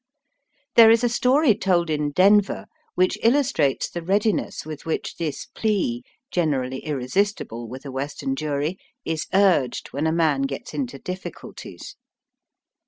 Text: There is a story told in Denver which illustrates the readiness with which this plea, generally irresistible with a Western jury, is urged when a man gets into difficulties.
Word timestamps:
There 0.75 0.89
is 0.89 1.03
a 1.03 1.09
story 1.09 1.53
told 1.53 1.91
in 1.91 2.09
Denver 2.09 2.65
which 2.95 3.19
illustrates 3.21 3.87
the 3.87 4.01
readiness 4.01 4.65
with 4.65 4.83
which 4.83 5.17
this 5.17 5.45
plea, 5.45 6.01
generally 6.31 6.79
irresistible 6.79 7.67
with 7.67 7.85
a 7.85 7.91
Western 7.91 8.35
jury, 8.35 8.79
is 9.05 9.27
urged 9.31 9.89
when 9.89 10.07
a 10.07 10.11
man 10.11 10.41
gets 10.41 10.73
into 10.73 10.97
difficulties. 10.97 11.97